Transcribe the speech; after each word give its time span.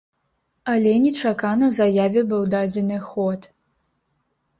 Але 0.71 0.93
нечакана 1.03 1.67
заяве 1.79 2.23
быў 2.31 2.47
дадзены 2.55 2.97
ход. 3.11 3.47